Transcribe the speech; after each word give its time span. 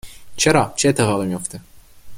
چرا، 0.37 0.73
چه 0.75 0.89
اتفاقی 0.89 1.27
میفته؟ 1.27 1.59